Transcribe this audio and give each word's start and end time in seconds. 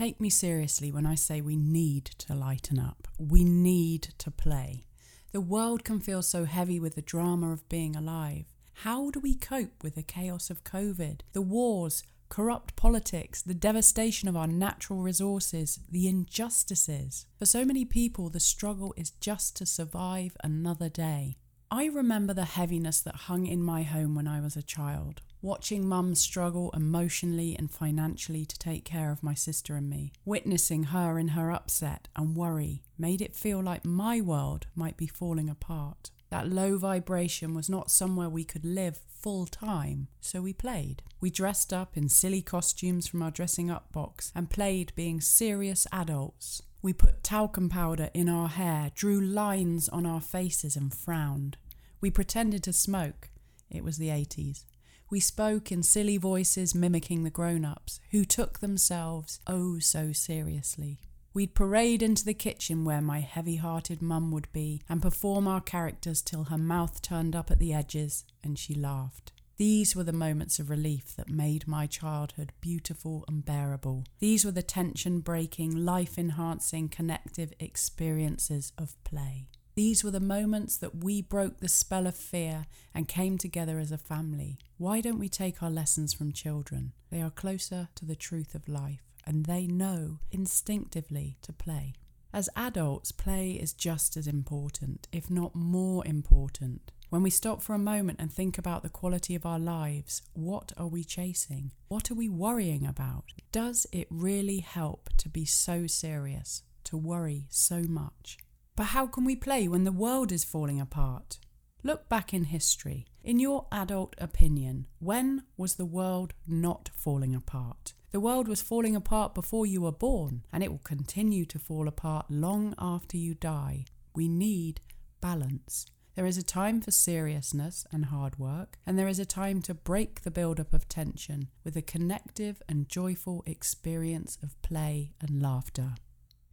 Take 0.00 0.18
me 0.18 0.30
seriously 0.30 0.90
when 0.90 1.04
I 1.04 1.14
say 1.14 1.42
we 1.42 1.58
need 1.58 2.06
to 2.06 2.34
lighten 2.34 2.78
up. 2.78 3.06
We 3.18 3.44
need 3.44 4.14
to 4.16 4.30
play. 4.30 4.86
The 5.32 5.42
world 5.42 5.84
can 5.84 6.00
feel 6.00 6.22
so 6.22 6.46
heavy 6.46 6.80
with 6.80 6.94
the 6.94 7.02
drama 7.02 7.52
of 7.52 7.68
being 7.68 7.94
alive. 7.94 8.46
How 8.76 9.10
do 9.10 9.20
we 9.20 9.34
cope 9.34 9.84
with 9.84 9.96
the 9.96 10.02
chaos 10.02 10.48
of 10.48 10.64
COVID, 10.64 11.20
the 11.34 11.42
wars, 11.42 12.02
corrupt 12.30 12.76
politics, 12.76 13.42
the 13.42 13.52
devastation 13.52 14.26
of 14.26 14.38
our 14.38 14.46
natural 14.46 15.00
resources, 15.00 15.80
the 15.90 16.08
injustices? 16.08 17.26
For 17.38 17.44
so 17.44 17.66
many 17.66 17.84
people, 17.84 18.30
the 18.30 18.40
struggle 18.40 18.94
is 18.96 19.10
just 19.10 19.54
to 19.56 19.66
survive 19.66 20.34
another 20.42 20.88
day. 20.88 21.36
I 21.72 21.84
remember 21.84 22.34
the 22.34 22.46
heaviness 22.46 23.00
that 23.02 23.14
hung 23.14 23.46
in 23.46 23.62
my 23.62 23.84
home 23.84 24.16
when 24.16 24.26
I 24.26 24.40
was 24.40 24.56
a 24.56 24.62
child, 24.62 25.22
watching 25.40 25.86
mum 25.86 26.16
struggle 26.16 26.72
emotionally 26.72 27.54
and 27.56 27.70
financially 27.70 28.44
to 28.44 28.58
take 28.58 28.84
care 28.84 29.12
of 29.12 29.22
my 29.22 29.34
sister 29.34 29.76
and 29.76 29.88
me. 29.88 30.12
Witnessing 30.24 30.84
her 30.84 31.16
in 31.16 31.28
her 31.28 31.52
upset 31.52 32.08
and 32.16 32.36
worry 32.36 32.82
made 32.98 33.22
it 33.22 33.36
feel 33.36 33.62
like 33.62 33.84
my 33.84 34.20
world 34.20 34.66
might 34.74 34.96
be 34.96 35.06
falling 35.06 35.48
apart. 35.48 36.10
That 36.30 36.48
low 36.48 36.76
vibration 36.76 37.54
was 37.54 37.70
not 37.70 37.88
somewhere 37.88 38.28
we 38.28 38.42
could 38.42 38.64
live 38.64 38.98
full 39.06 39.46
time, 39.46 40.08
so 40.20 40.42
we 40.42 40.52
played. 40.52 41.04
We 41.20 41.30
dressed 41.30 41.72
up 41.72 41.96
in 41.96 42.08
silly 42.08 42.42
costumes 42.42 43.06
from 43.06 43.22
our 43.22 43.30
dressing 43.30 43.70
up 43.70 43.92
box 43.92 44.32
and 44.34 44.50
played 44.50 44.92
being 44.96 45.20
serious 45.20 45.86
adults. 45.92 46.62
We 46.82 46.92
put 46.92 47.22
talcum 47.22 47.68
powder 47.68 48.10
in 48.14 48.28
our 48.28 48.48
hair, 48.48 48.90
drew 48.94 49.20
lines 49.20 49.88
on 49.88 50.06
our 50.06 50.20
faces, 50.20 50.76
and 50.76 50.92
frowned. 50.92 51.58
We 52.00 52.10
pretended 52.10 52.62
to 52.64 52.72
smoke. 52.72 53.30
It 53.70 53.84
was 53.84 53.98
the 53.98 54.08
80s. 54.08 54.64
We 55.10 55.20
spoke 55.20 55.70
in 55.70 55.82
silly 55.82 56.16
voices 56.16 56.74
mimicking 56.74 57.24
the 57.24 57.30
grown 57.30 57.64
ups, 57.64 58.00
who 58.12 58.24
took 58.24 58.60
themselves 58.60 59.40
oh 59.46 59.78
so 59.78 60.12
seriously. 60.12 61.00
We'd 61.34 61.54
parade 61.54 62.02
into 62.02 62.24
the 62.24 62.34
kitchen 62.34 62.84
where 62.84 63.00
my 63.00 63.20
heavy 63.20 63.56
hearted 63.56 64.00
mum 64.00 64.32
would 64.32 64.50
be 64.52 64.82
and 64.88 65.02
perform 65.02 65.46
our 65.46 65.60
characters 65.60 66.22
till 66.22 66.44
her 66.44 66.58
mouth 66.58 67.02
turned 67.02 67.36
up 67.36 67.50
at 67.50 67.58
the 67.58 67.72
edges 67.74 68.24
and 68.42 68.58
she 68.58 68.74
laughed. 68.74 69.32
These 69.60 69.94
were 69.94 70.04
the 70.04 70.14
moments 70.14 70.58
of 70.58 70.70
relief 70.70 71.14
that 71.16 71.28
made 71.28 71.68
my 71.68 71.86
childhood 71.86 72.54
beautiful 72.62 73.26
and 73.28 73.44
bearable. 73.44 74.06
These 74.18 74.42
were 74.42 74.52
the 74.52 74.62
tension 74.62 75.20
breaking, 75.20 75.84
life 75.84 76.16
enhancing, 76.16 76.88
connective 76.88 77.52
experiences 77.60 78.72
of 78.78 78.96
play. 79.04 79.48
These 79.74 80.02
were 80.02 80.12
the 80.12 80.18
moments 80.18 80.78
that 80.78 81.04
we 81.04 81.20
broke 81.20 81.60
the 81.60 81.68
spell 81.68 82.06
of 82.06 82.16
fear 82.16 82.68
and 82.94 83.06
came 83.06 83.36
together 83.36 83.78
as 83.78 83.92
a 83.92 83.98
family. 83.98 84.56
Why 84.78 85.02
don't 85.02 85.18
we 85.18 85.28
take 85.28 85.62
our 85.62 85.68
lessons 85.68 86.14
from 86.14 86.32
children? 86.32 86.94
They 87.10 87.20
are 87.20 87.28
closer 87.28 87.90
to 87.96 88.06
the 88.06 88.16
truth 88.16 88.54
of 88.54 88.66
life 88.66 89.02
and 89.26 89.44
they 89.44 89.66
know 89.66 90.20
instinctively 90.30 91.36
to 91.42 91.52
play. 91.52 91.96
As 92.32 92.48
adults, 92.56 93.12
play 93.12 93.50
is 93.50 93.74
just 93.74 94.16
as 94.16 94.26
important, 94.26 95.06
if 95.12 95.28
not 95.28 95.54
more 95.54 96.06
important. 96.06 96.92
When 97.10 97.24
we 97.24 97.30
stop 97.30 97.60
for 97.60 97.74
a 97.74 97.78
moment 97.78 98.20
and 98.20 98.32
think 98.32 98.56
about 98.56 98.84
the 98.84 98.88
quality 98.88 99.34
of 99.34 99.44
our 99.44 99.58
lives, 99.58 100.22
what 100.32 100.72
are 100.76 100.86
we 100.86 101.02
chasing? 101.02 101.72
What 101.88 102.08
are 102.08 102.14
we 102.14 102.28
worrying 102.28 102.86
about? 102.86 103.24
Does 103.50 103.84
it 103.90 104.06
really 104.10 104.60
help 104.60 105.10
to 105.16 105.28
be 105.28 105.44
so 105.44 105.88
serious, 105.88 106.62
to 106.84 106.96
worry 106.96 107.48
so 107.50 107.82
much? 107.82 108.38
But 108.76 108.84
how 108.94 109.08
can 109.08 109.24
we 109.24 109.34
play 109.34 109.66
when 109.66 109.82
the 109.82 109.90
world 109.90 110.30
is 110.30 110.44
falling 110.44 110.80
apart? 110.80 111.40
Look 111.82 112.08
back 112.08 112.32
in 112.32 112.44
history. 112.44 113.06
In 113.24 113.40
your 113.40 113.66
adult 113.72 114.14
opinion, 114.18 114.86
when 115.00 115.42
was 115.56 115.74
the 115.74 115.84
world 115.84 116.32
not 116.46 116.90
falling 116.94 117.34
apart? 117.34 117.92
The 118.12 118.20
world 118.20 118.46
was 118.46 118.62
falling 118.62 118.94
apart 118.94 119.34
before 119.34 119.66
you 119.66 119.80
were 119.80 119.90
born, 119.90 120.44
and 120.52 120.62
it 120.62 120.70
will 120.70 120.78
continue 120.78 121.44
to 121.46 121.58
fall 121.58 121.88
apart 121.88 122.26
long 122.30 122.72
after 122.78 123.16
you 123.16 123.34
die. 123.34 123.86
We 124.14 124.28
need 124.28 124.80
balance. 125.20 125.86
There 126.16 126.26
is 126.26 126.36
a 126.36 126.42
time 126.42 126.80
for 126.80 126.90
seriousness 126.90 127.86
and 127.92 128.06
hard 128.06 128.38
work, 128.38 128.78
and 128.84 128.98
there 128.98 129.08
is 129.08 129.18
a 129.18 129.24
time 129.24 129.62
to 129.62 129.74
break 129.74 130.22
the 130.22 130.30
build-up 130.30 130.74
of 130.74 130.88
tension 130.88 131.48
with 131.64 131.76
a 131.76 131.82
connective 131.82 132.60
and 132.68 132.88
joyful 132.88 133.42
experience 133.46 134.36
of 134.42 134.60
play 134.60 135.14
and 135.20 135.40
laughter. 135.40 135.94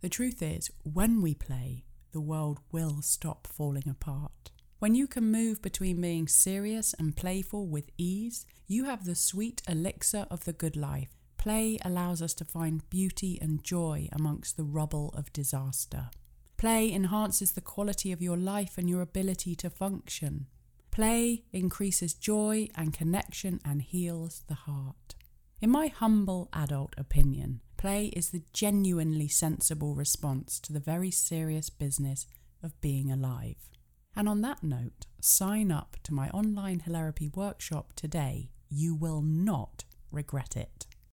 The 0.01 0.09
truth 0.09 0.41
is, 0.41 0.69
when 0.83 1.21
we 1.21 1.33
play, 1.33 1.85
the 2.11 2.21
world 2.21 2.59
will 2.71 3.01
stop 3.01 3.47
falling 3.47 3.89
apart. 3.89 4.51
When 4.79 4.93
you 4.93 5.07
can 5.07 5.31
move 5.31 5.61
between 5.61 6.01
being 6.01 6.27
serious 6.27 6.93
and 6.99 7.15
playful 7.17 7.67
with 7.67 7.89
ease, 7.97 8.45
you 8.67 8.85
have 8.85 9.05
the 9.05 9.15
sweet 9.15 9.63
elixir 9.67 10.27
of 10.29 10.45
the 10.45 10.53
good 10.53 10.77
life. 10.77 11.09
Play 11.37 11.79
allows 11.83 12.21
us 12.21 12.35
to 12.35 12.45
find 12.45 12.87
beauty 12.89 13.39
and 13.41 13.63
joy 13.63 14.07
amongst 14.11 14.55
the 14.55 14.63
rubble 14.63 15.13
of 15.17 15.33
disaster. 15.33 16.09
Play 16.57 16.91
enhances 16.91 17.51
the 17.51 17.61
quality 17.61 18.11
of 18.11 18.21
your 18.21 18.35
life 18.37 18.79
and 18.79 18.89
your 18.89 19.01
ability 19.01 19.55
to 19.57 19.69
function. 19.69 20.47
Play 20.89 21.43
increases 21.53 22.15
joy 22.15 22.67
and 22.73 22.91
connection 22.91 23.59
and 23.63 23.83
heals 23.83 24.41
the 24.47 24.55
heart. 24.55 25.13
In 25.61 25.69
my 25.69 25.87
humble 25.87 26.49
adult 26.53 26.95
opinion, 26.97 27.61
play 27.77 28.07
is 28.07 28.31
the 28.31 28.41
genuinely 28.53 29.27
sensible 29.27 29.93
response 29.93 30.59
to 30.61 30.73
the 30.73 30.79
very 30.79 31.11
serious 31.11 31.69
business 31.69 32.25
of 32.63 32.79
being 32.81 33.11
alive. 33.11 33.69
And 34.15 34.27
on 34.27 34.41
that 34.41 34.63
note, 34.63 35.05
sign 35.21 35.71
up 35.71 35.97
to 36.03 36.13
my 36.13 36.29
online 36.29 36.79
hilarity 36.79 37.29
workshop 37.35 37.93
today. 37.95 38.49
You 38.67 38.95
will 38.95 39.21
not 39.21 39.83
regret 40.11 40.57
it. 40.57 40.86